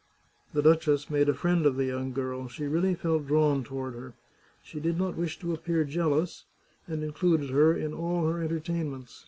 "The 0.55 0.63
duchess 0.63 1.11
made 1.11 1.29
a 1.29 1.33
friend 1.35 1.63
of 1.63 1.75
the 1.75 1.85
young 1.85 2.11
girl; 2.11 2.47
she 2.47 2.65
really 2.65 2.95
felt 2.95 3.27
drawn 3.27 3.63
toward 3.63 3.93
her. 3.93 4.15
She 4.63 4.79
did 4.79 4.97
not 4.97 5.15
wish 5.15 5.37
to 5.37 5.53
appear 5.53 5.83
jealous, 5.83 6.45
and 6.87 7.03
included 7.03 7.51
her 7.51 7.75
in 7.77 7.93
all 7.93 8.25
her 8.27 8.41
entertainments. 8.41 9.19